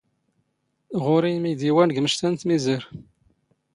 [1.03, 2.83] ⵖⵓⵔⵉ ⵉⵎⵉⴷⵉⵡⴰⵏ ⴳ ⵎⵛⵜⴰ ⵏ ⵜⵎⵉⵣⴰⵔ.